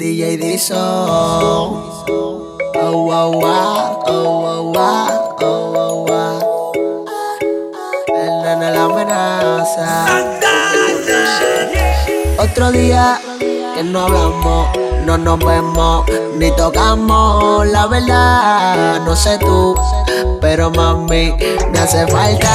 [0.00, 0.76] DJ Dizzo.
[0.76, 2.04] Oh,
[2.76, 6.38] wow, oh, wow, wow, oh, wow, wow.
[8.06, 10.06] El nene la amenaza.
[12.38, 13.20] Otro día
[13.74, 14.68] que no hablamos,
[15.04, 16.06] no nos vemos,
[16.36, 17.66] ni tocamos.
[17.66, 19.74] La verdad, no sé tú,
[20.40, 21.34] pero mami,
[21.72, 22.52] me hace falta,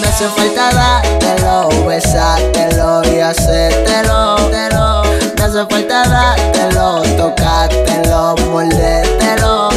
[0.00, 4.36] me hace falta dártelo, besártelo y hacértelo.
[4.48, 4.68] Me
[5.56, 9.68] hace falta dártelo, tocártelo, mordértelo.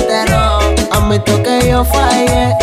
[0.92, 2.56] A mí que yo fallé,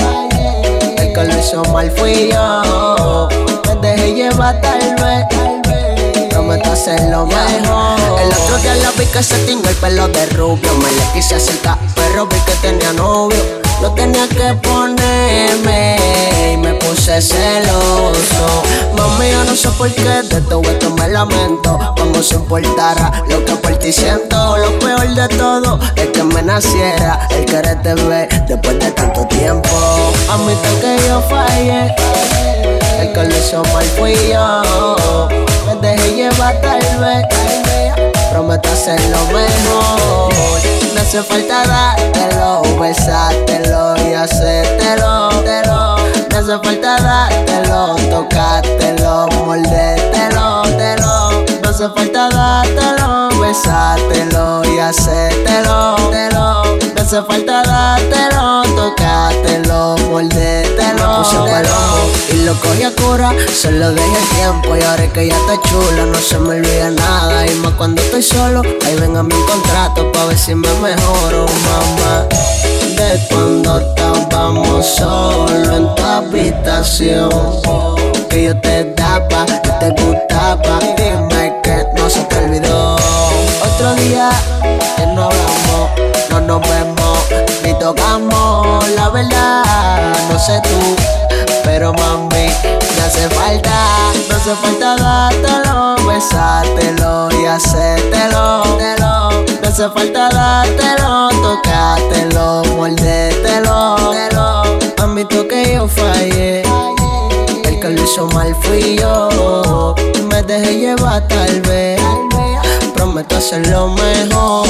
[0.99, 3.29] el que lo hizo mal fui yo.
[3.67, 8.21] Me dejé llevar tal vez prometo hacer lo mejor.
[8.21, 10.75] El otro día la vi que se tiñó el pelo de rubio.
[10.79, 13.64] Me le quise acercar, pero vi que tenía novio.
[13.83, 15.97] Lo tenía que ponerme
[16.53, 18.63] y me puse celoso.
[18.97, 21.79] Mami, yo no sé por qué de todo esto me lamento.
[21.99, 24.57] Como si importara lo que por ti siento.
[24.57, 29.69] Lo peor de todo es que me naciera el quererte ver después de tanto tiempo.
[30.31, 31.95] Admito que yo fallé.
[33.01, 35.29] El que lo hizo mal fui yo.
[35.67, 37.27] Me dejé llevar tal vez.
[38.35, 40.61] Prometo hacer lo mejor.
[40.93, 45.31] Me hace falta dártelo, besártelo y hacértelo.
[46.31, 50.65] Me hace falta dártelo, tocártelo, mordértelo.
[51.63, 55.95] Me hace falta dártelo, besártelo y hacértelo.
[56.11, 61.19] Me hace falta dártelo, tocártelo, mordértelo.
[61.23, 61.37] Puse
[62.33, 65.37] y lo cogí a cura, se lo dejé el tiempo y ahora es que ya
[65.37, 66.19] está chula, no
[68.25, 72.27] solo, ahí ven a mi contrato pa' ver si me mejoro, mamá.
[72.97, 77.31] De cuando estábamos solos en tu habitación,
[78.31, 80.79] que yo te daba y te gustaba.
[80.97, 82.97] Dime que no se te olvidó.
[83.63, 84.31] Otro día
[84.97, 85.91] que no hablamos,
[86.31, 87.19] no nos vemos
[87.63, 88.89] ni tocamos.
[88.91, 89.65] La verdad,
[90.31, 90.97] no sé tú,
[91.65, 92.47] pero mami,
[93.05, 98.65] hace falta, me hace falta dártelo, besártelo y hacértelo.
[99.61, 103.97] Me hace falta dártelo, tocártelo, mordértelo.
[105.03, 106.63] Admito que yo fallé,
[107.65, 109.95] el que lo hizo mal fui yo.
[110.31, 112.01] Me dejé llevar tal vez,
[112.95, 114.67] prometo hacer lo mejor.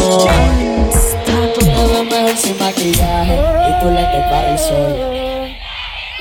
[1.55, 3.41] Tú te ves mejor sin maquillaje
[3.81, 5.34] y lente para el sol.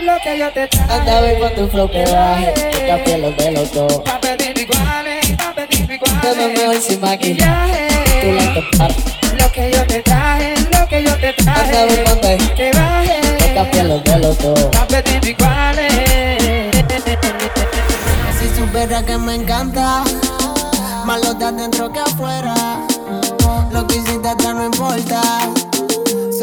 [0.06, 0.94] Lo que yo te traje.
[0.94, 3.94] Anda bien con tu flow que baje, que cambie los de los dos.
[4.00, 6.38] Pa' pedir iguales, pa' pedir iguales.
[6.58, 7.88] mejor sin maquillaje
[8.22, 8.94] tu lente para
[9.38, 12.04] Lo que yo te traje, lo que yo te Anda bien traje.
[12.04, 13.22] con tu Que baje.
[13.38, 14.60] que cambie los de los dos.
[14.78, 15.94] Pa' pedir iguales.
[18.40, 20.04] Si supiera que me encanta,
[21.06, 22.54] más lo de adentro que afuera.
[23.72, 25.22] Lo que hiciste atrás no importa.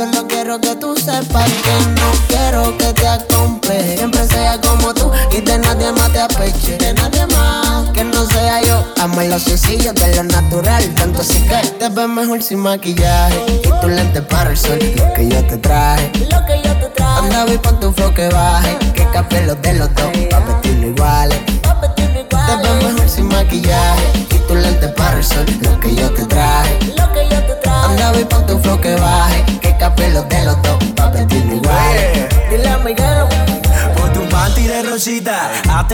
[0.00, 3.98] Solo quiero que tú sepas que no quiero que te acompleje.
[3.98, 6.78] Siempre sea como tú y de nadie más te apeche.
[6.78, 8.82] De nadie más que no sea yo.
[8.98, 10.82] Amo lo sencillo de lo natural.
[10.94, 13.44] Tanto así que te ves mejor sin maquillaje.
[13.62, 14.78] Y tu lente para el sol.
[14.96, 16.10] Lo que yo te traje.
[16.30, 17.18] Lo que yo te traje.
[17.18, 18.78] Anda bien con tu flow que baje.
[18.94, 20.06] Que café los de los dos.
[20.30, 20.79] Pa' vestirlo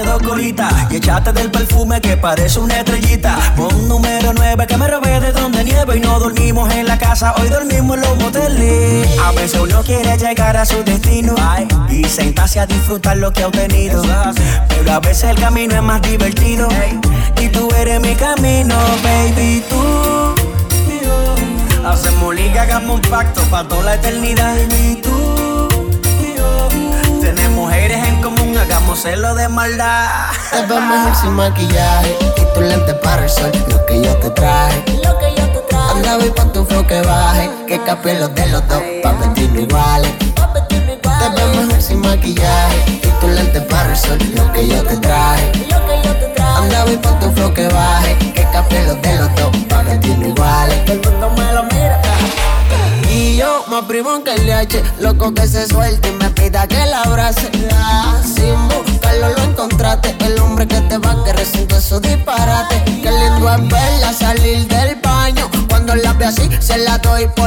[0.03, 3.39] dos colitas y echate del perfume que parece una estrellita.
[3.57, 7.35] Pon número 9 que me robé de donde nieve y no dormimos en la casa,
[7.39, 9.19] hoy dormimos en los moteles.
[9.19, 11.35] A veces uno quiere llegar a su destino
[11.89, 14.03] y sentarse a disfrutar lo que ha obtenido.
[14.69, 16.69] Pero a veces el camino es más divertido
[17.41, 20.35] y tú eres mi camino, baby, tú.
[20.91, 21.87] y.
[21.87, 25.69] Hacemos liga, hagamos un pacto para toda la eternidad, baby, tú.
[26.23, 26.69] y yo.
[28.59, 30.31] Hagámoselo de maldad.
[30.51, 34.31] Te ves mejor sin maquillaje Y tu lente para el sol Lo que yo te
[34.31, 34.85] traje.
[35.05, 35.91] Lo que yo te traje.
[35.93, 39.61] Anda y pon tu flow que baje Que café los de los dos Pa' vestirlo
[39.61, 40.13] iguales.
[40.19, 44.97] Te ves mejor sin maquillaje Y tu lente para el sol Lo que yo te
[44.97, 45.53] traje.
[45.71, 46.59] Lo que yo te traje.
[46.59, 50.29] Anda y pon tu flow que baje Que café los de los dos Pa' vestirlo
[50.29, 50.79] iguales.
[50.85, 52.01] Que el mundo me lo mira
[53.37, 56.87] y yo más primo que el H, loco que se suelte y me pida que
[56.87, 57.51] la abrace.
[57.73, 62.83] Ah, sin buscarlo lo encontraste, el hombre que te va a querer sin eso disparate.
[62.85, 67.47] Qué lindo es verla salir del baño, cuando la ve así se la doy por.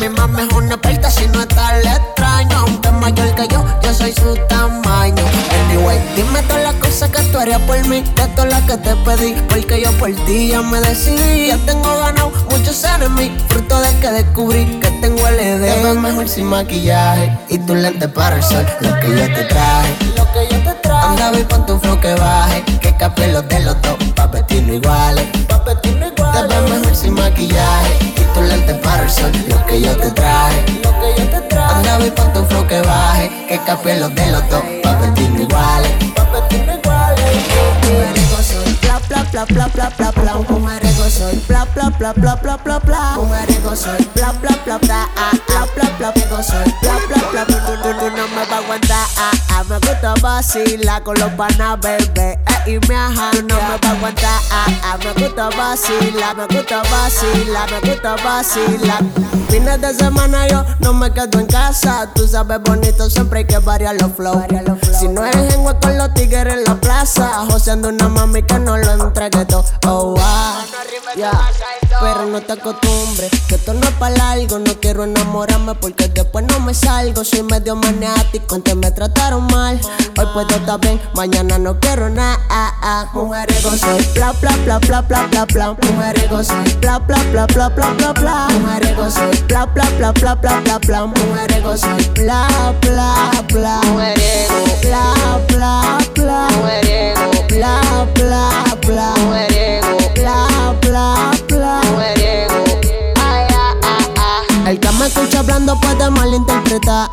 [0.00, 3.64] Mi mamá es una experta si no está le extraño, aunque es mayor que yo,
[3.82, 5.24] yo soy su tamaño.
[5.64, 8.94] Anyway, dime todas las cosas que tú haría por mí de todo lo que te
[8.96, 9.34] pedí.
[9.48, 11.48] Porque yo por ti ya me decidí.
[11.48, 13.42] Ya tengo ganado muchos enemigos.
[13.48, 15.62] Fruto de que descubrí que tengo LED.
[15.62, 17.38] Te ves mejor sin maquillaje.
[17.48, 18.66] Y tu lente para el sol.
[18.80, 19.96] Lo que yo te traje.
[20.16, 21.08] Lo que yo te traje.
[21.08, 22.62] Anda, vi con tu flow que baje.
[22.80, 23.96] Que capé los de los dos.
[24.14, 25.24] Pa' vestirnos iguales.
[25.48, 26.15] Pa' vestirnos iguales.
[26.44, 28.12] Te mejor sin maquillaje.
[28.16, 29.32] Y tu lente para el sol.
[29.48, 30.64] Lo que yo te traje.
[30.84, 31.74] Lo que yo te traje.
[31.74, 33.46] Anda, vi con tu flow que baje.
[33.48, 34.62] Que capé los de los dos.
[34.82, 35.92] Pa' vestirnos iguales.
[36.14, 37.26] Pa' vestirnos iguales.
[37.82, 40.34] Mujeriego soy, bla bla bla bla bla bla bla.
[40.34, 43.14] Mujeriego soy, bla bla bla bla bla bla bla.
[43.16, 46.42] Mujeriego soy, bla bla bla bla ah ah bla bla bla.
[46.42, 47.56] soy, bla bla bla bla.
[48.10, 49.64] No me vas a aguantar ah ah.
[49.68, 52.38] Me gusta vacilar con los panas, bebé.
[52.66, 52.96] Y me
[53.30, 54.40] tú no vas a aguantar.
[54.98, 59.45] Me gusta vacilar, me gusta vacilar, me gusta vacilar.
[59.48, 62.10] Fines de semana yo no me quedo en casa.
[62.14, 64.44] Tú sabes bonito, siempre hay que variar los flows.
[64.98, 68.76] Si no es en con los tigres en la plaza, joseando una mami que no
[68.76, 69.64] lo entregue todo.
[69.86, 70.16] Oh, wow.
[71.14, 71.32] Yeah.
[72.00, 74.58] Pero no te acostumbres, que esto no es para algo.
[74.58, 77.24] No quiero enamorarme porque después no me salgo.
[77.24, 79.80] Soy medio maniático, antes me trataron mal.
[80.18, 83.10] Hoy puedo estar bien, mañana no quiero nada.
[83.14, 85.72] Mujeres soy bla bla bla bla bla bla bla.
[85.72, 86.28] Mujeres
[86.80, 88.48] bla bla bla bla bla bla bla.
[88.50, 91.06] Mujeres bla bla bla bla bla bla bla.
[91.06, 92.48] Mujeres soy bla
[92.80, 93.80] bla bla.
[93.86, 94.50] Mujeres
[94.82, 95.14] bla
[95.48, 96.48] bla bla.
[96.56, 97.18] Mujeres
[97.48, 97.80] bla
[98.14, 98.50] bla
[98.86, 99.14] bla.
[99.16, 99.84] Mujeres
[100.14, 101.80] bla bla bla.
[103.16, 104.70] Ay, ah, ah, ah.
[104.70, 107.10] El que me escucha hablando puede malinterpretar.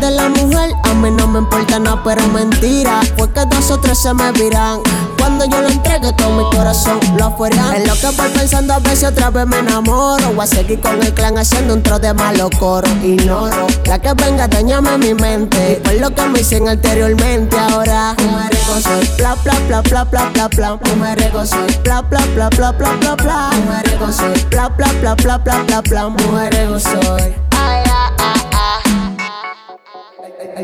[0.00, 3.02] De la mujer a mí no me importa nada, pero mentira.
[3.16, 4.80] Fue que dos o tres se me viran.
[5.18, 7.76] Cuando yo lo entregue todo mi corazón lo afuera.
[7.76, 10.32] Es lo que voy pensando a si otra vez me enamoro.
[10.32, 12.88] Voy a seguir con el clan haciendo un tro de malo coro.
[13.02, 15.80] Ignoro la que venga, dañame mi mente.
[15.84, 17.56] Por lo que me hicieron anteriormente.
[17.56, 20.78] Ahora, mujerego soy bla bla bla bla bla bla bla.
[20.96, 23.50] Mujerego soy bla bla bla bla bla bla bla.
[23.66, 26.08] Mujerego soy bla bla bla bla bla bla bla.
[26.08, 27.41] Mujerego soy.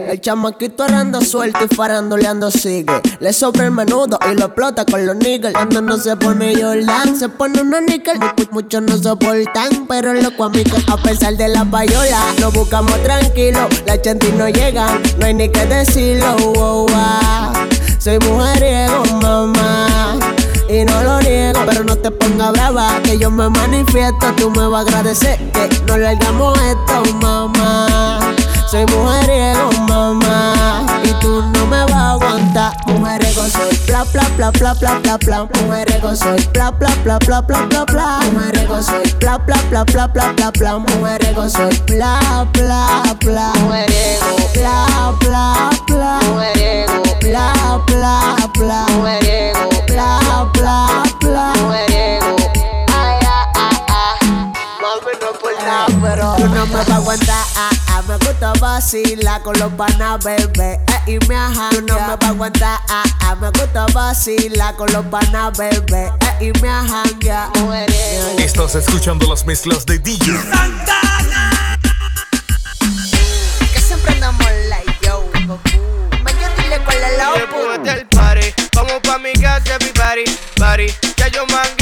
[0.09, 3.01] El chamaquito aranda suelto y farandoleando sigue.
[3.21, 5.53] Le sobra el menudo y lo explota con los niggas.
[5.53, 8.19] Cuando no se pone Jordan, se pone una níquel.
[8.19, 12.53] Mu- Muchos no soportan, pero loco a mí que a pesar de la payola, nos
[12.53, 13.69] buscamos tranquilo.
[13.87, 16.37] La chanti no llegan, no hay ni que decirlo.
[16.55, 17.53] wow, wow.
[17.99, 20.17] Soy mujeriego, mamá.
[20.71, 23.01] Y no lo niego, pero no te pongas brava.
[23.03, 25.39] Que yo me manifiesto, tú me vas a agradecer.
[25.53, 28.35] Que no largamos esto, mamá.
[28.71, 30.87] Soy mujeriego, mamá.
[31.03, 32.77] Y tú no me vas a aguantar.
[32.87, 35.49] Mujeriego soy bla bla bla bla bla bla bla.
[35.65, 38.21] Mujeriego soy bla bla bla bla bla bla bla.
[38.31, 40.79] Mujeriego soy bla bla bla bla bla bla bla.
[40.79, 43.53] Mujeriego soy bla bla bla.
[43.61, 46.21] Mujeriego bla bla bla.
[46.29, 48.87] Mujeriego bla bla bla.
[48.99, 49.68] Mujeriego
[58.39, 60.75] gusta vacilar con los panas, bebé.
[61.07, 62.81] Eh, y me ajá, tú no me vas a aguantar.
[62.89, 66.13] Ah, ah, me gusta vacilar con los panas, bebé.
[66.21, 67.51] Eh, y me ajá, ya.
[68.39, 70.33] Estás escuchando las mezclas de DJ
[73.73, 75.29] Que siempre andamos like yo.
[76.23, 80.25] Mañana dile cuál es la del party, vamos pa' mi casa, everybody,
[80.57, 80.87] party.
[81.17, 81.78] Ya yo mangué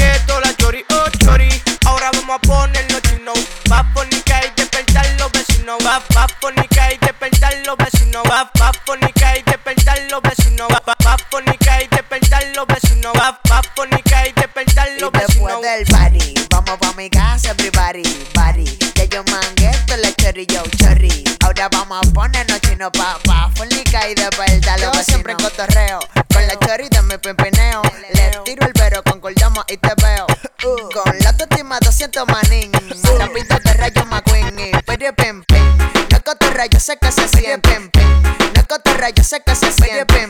[36.11, 37.79] No cotorra, yo sé que se siente.
[37.79, 40.27] No cotorra, yo sé que se siente.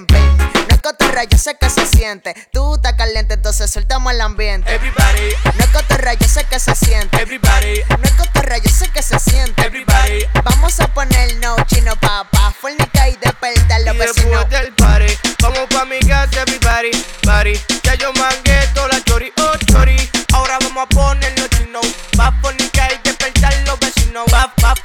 [0.70, 2.34] No cotorra, yo sé que se siente.
[2.52, 4.74] Tú estás caliente, entonces soltamos el ambiente.
[4.74, 7.22] Everybody, No cotorra, yo sé que se siente.
[7.22, 9.62] everybody, No cotorra, yo sé que se siente.
[9.66, 10.26] everybody.
[10.44, 14.32] Vamos a ponernos chino papá, fornica y despertar los Y vecinos.
[14.32, 16.92] después del party, vamos pa' mi casa, everybody,
[17.24, 17.54] party.
[17.84, 19.98] Ya yo mangué toda la chori, oh chori.
[20.34, 21.82] Ahora vamos a ponernos chino.
[22.20, 24.26] Va a y despertar los vecinos.
[24.34, 24.76] Va, va a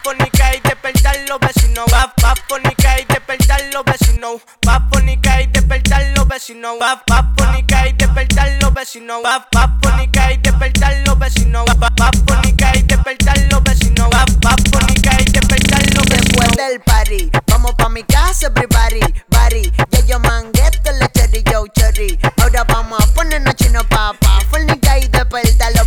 [2.53, 4.43] Papónica y despertar los vecinos.
[4.61, 6.77] Papónica y despertar los vecinos.
[7.07, 9.23] Papónica y despertar los vecinos.
[9.51, 11.65] Papónica y despertar los vecinos.
[11.97, 14.11] Papónica y despertar los vecinos.
[14.43, 16.29] Papónica y despertar los vecinos.
[16.29, 19.73] Después del party, vamos pa' mi casa, everybody, body.
[19.91, 20.63] Ya yo mangué
[21.01, 22.19] la cherry, yo cherry.
[22.37, 24.41] Ahora vamos a ponernos chino, papá.
[24.51, 25.82] Fornica y despertar los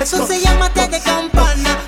[0.00, 1.78] Eso se llama té de campana.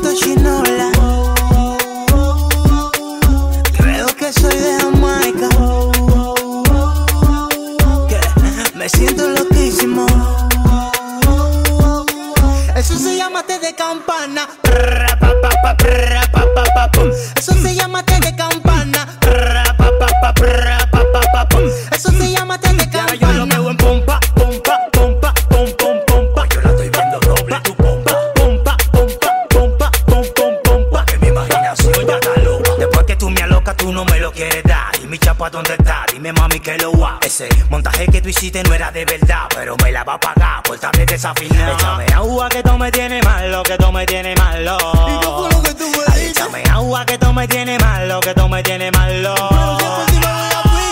[0.00, 0.61] that she know
[33.82, 34.92] tú no me lo quieres dar.
[35.02, 36.06] Y mi chapa, ¿dónde está?
[36.12, 37.18] Dime, mami, que lo va.
[37.20, 40.62] Ese montaje que tú hiciste no era de verdad, pero me la va a pagar
[40.62, 41.72] por estarme desafinado.
[41.72, 44.76] Échame agua que tú me tienes malo, que tú me tienes malo.
[45.08, 48.20] ¿Y qué fue lo que tú me Ay, Échame agua que tú me tienes malo,
[48.20, 49.34] que tú me tienes malo.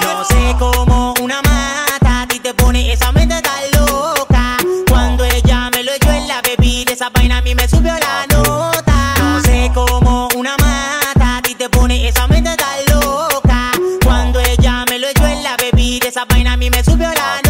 [0.00, 3.12] Pero no sé cómo una mata a ti te pone esa
[16.82, 17.50] soberano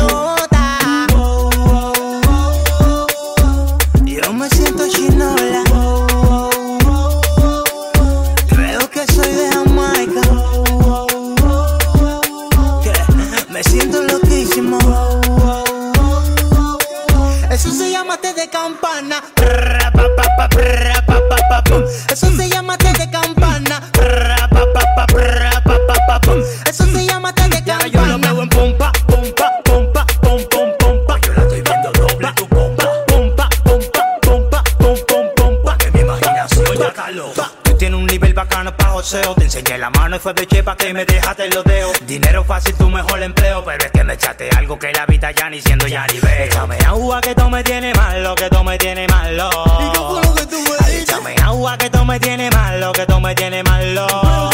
[39.00, 41.92] Te enseñé la mano y fue de chepa que me dejaste los dedos.
[42.06, 43.64] Dinero fácil, tu mejor empleo.
[43.64, 46.44] Pero es que me echaste algo que la vida ya ni siendo ya ni veo.
[46.44, 49.48] Échame agua que tú me tienes malo, que tú me tienes malo.
[49.80, 52.92] ¿Y qué fue lo que tú me Ay, Échame agua que tú me tienes malo,
[52.92, 54.06] que tú me tienes malo.
[54.06, 54.50] No,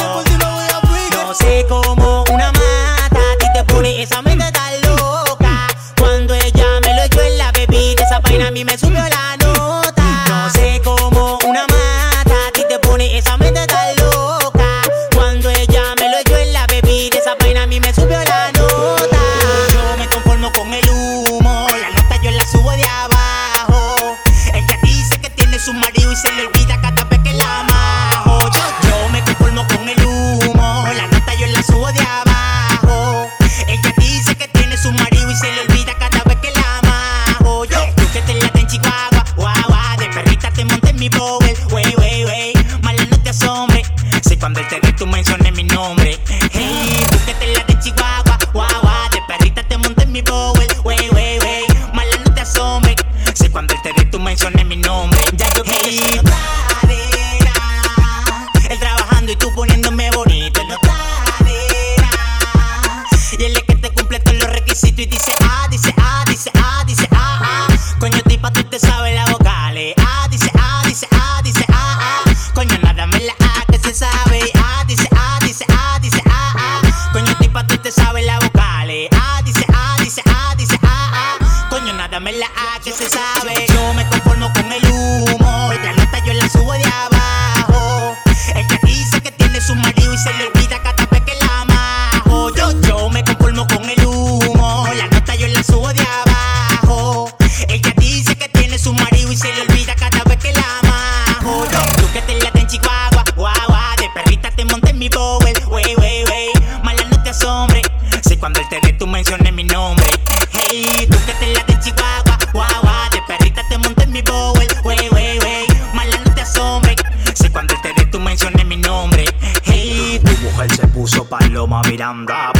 [1.26, 5.66] no sé cómo una mata a ti te pone esa mente tan loca.
[5.98, 9.35] Cuando ella me lo echó en la bebida, esa vaina a mí me subió la
[50.16, 50.55] me go.
[82.26, 83.65] Dame la A que se sabe.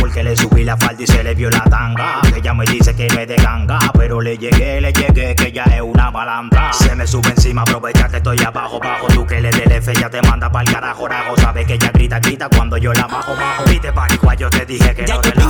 [0.01, 2.21] Porque le subí la falda y se le vio la tanga.
[2.35, 5.63] Ella me dice que no es de ganga, pero le llegué, le llegué, que ella
[5.73, 6.73] es una balandra.
[6.73, 9.07] Se me sube encima, aprovecha que estoy abajo, bajo.
[9.07, 11.37] Tú que le del F, ya te manda pa'l carajo, rajo.
[11.37, 13.65] Sabes que ella grita, grita cuando yo la bajo, bajo.
[13.67, 15.45] Viste, paricua, yo te dije que ya no te la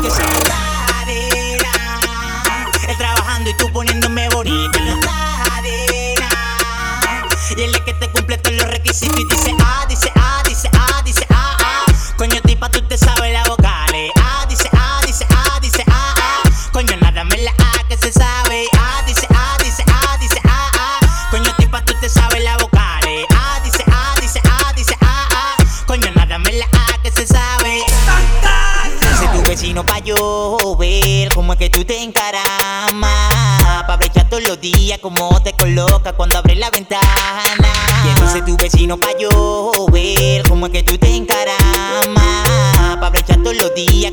[2.87, 5.01] Él trabajando y tú poniéndome bonita en la
[5.43, 6.29] cadena.
[7.57, 10.26] Y él es que te cumple todos los requisitos y dice ah, dice ah.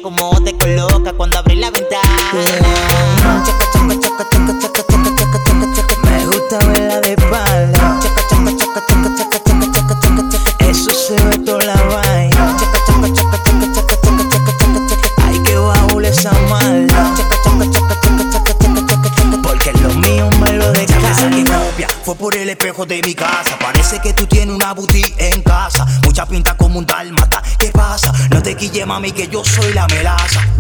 [0.02, 2.02] Como te coloca cuando abres la ventana.
[6.04, 8.00] Me gusta verla de espalda.
[10.60, 12.56] Eso se ve toda la vaina.
[15.18, 17.14] Ay, que baúl esa mala.
[19.44, 21.88] Porque lo mío me lo descarga.
[22.04, 23.33] fue por el espejo de mi casa.
[28.94, 30.53] Mami, que yo soy la melaza.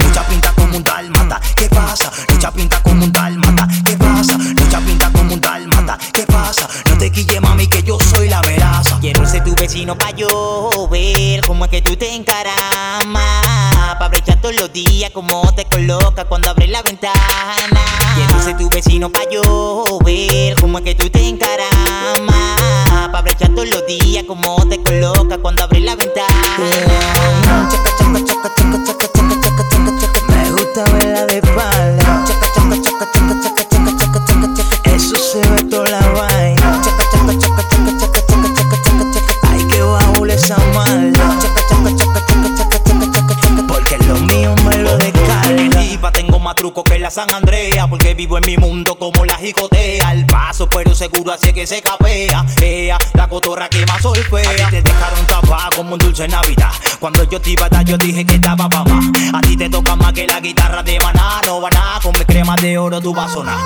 [47.13, 51.49] San Andrea Porque vivo en mi mundo como la jicotea Al paso, pero seguro así
[51.49, 55.69] es que se capea Ea, la cotorra que más solfea A ti te dejaron tapar
[55.75, 58.83] como un dulce Navidad Cuando yo te iba a dar, yo dije que estaba pa'
[58.85, 62.13] más A ti te toca más que la guitarra de maná No va nada, con
[62.17, 63.59] mi crema de oro tú vas a sonar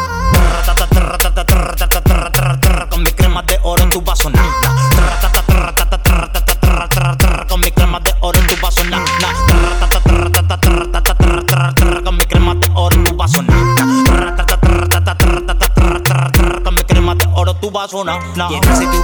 [2.89, 5.36] Con mi crema de oro tú vas a sonar
[18.07, 18.49] no, no.
[18.49, 18.96] Yeah,